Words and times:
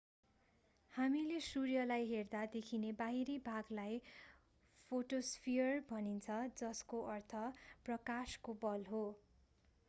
हामीले 0.93 1.35
सूर्यलाई 1.47 2.07
हेर्दा 2.11 2.39
देखिने 2.55 2.93
बाहिरी 3.01 3.35
भागलाई 3.43 3.99
फोटोस्फियर 4.91 5.85
भनिन्छ 5.93 6.39
जसको 6.57 7.03
अर्थ 7.11 7.45
प्रकाशको 7.85 8.59
बल 8.65 8.91
हो 8.91 9.05